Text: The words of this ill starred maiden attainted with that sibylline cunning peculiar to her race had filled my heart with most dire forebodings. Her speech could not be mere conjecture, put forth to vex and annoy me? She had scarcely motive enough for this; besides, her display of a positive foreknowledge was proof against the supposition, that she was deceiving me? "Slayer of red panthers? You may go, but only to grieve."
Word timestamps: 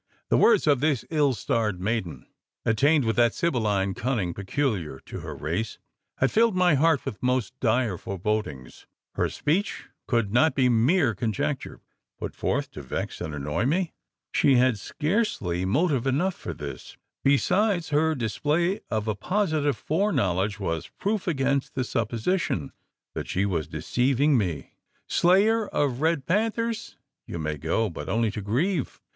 The 0.29 0.37
words 0.37 0.65
of 0.65 0.79
this 0.79 1.05
ill 1.11 1.33
starred 1.35 1.79
maiden 1.79 2.25
attainted 2.65 3.05
with 3.05 3.15
that 3.17 3.35
sibylline 3.35 3.93
cunning 3.93 4.33
peculiar 4.33 4.99
to 5.01 5.19
her 5.19 5.35
race 5.35 5.77
had 6.17 6.31
filled 6.31 6.55
my 6.55 6.73
heart 6.73 7.05
with 7.05 7.21
most 7.21 7.53
dire 7.59 7.97
forebodings. 7.99 8.87
Her 9.13 9.29
speech 9.29 9.89
could 10.07 10.33
not 10.33 10.55
be 10.55 10.69
mere 10.69 11.13
conjecture, 11.13 11.81
put 12.17 12.33
forth 12.33 12.71
to 12.71 12.81
vex 12.81 13.21
and 13.21 13.35
annoy 13.35 13.65
me? 13.65 13.93
She 14.33 14.55
had 14.55 14.79
scarcely 14.79 15.65
motive 15.65 16.07
enough 16.07 16.33
for 16.33 16.55
this; 16.55 16.97
besides, 17.23 17.89
her 17.89 18.15
display 18.15 18.81
of 18.89 19.07
a 19.07 19.13
positive 19.13 19.77
foreknowledge 19.77 20.59
was 20.59 20.87
proof 20.97 21.27
against 21.27 21.75
the 21.75 21.83
supposition, 21.83 22.71
that 23.13 23.27
she 23.27 23.45
was 23.45 23.67
deceiving 23.67 24.35
me? 24.35 24.73
"Slayer 25.07 25.67
of 25.67 26.01
red 26.01 26.25
panthers? 26.25 26.97
You 27.27 27.37
may 27.37 27.57
go, 27.57 27.87
but 27.87 28.09
only 28.09 28.31
to 28.31 28.41
grieve." 28.41 28.99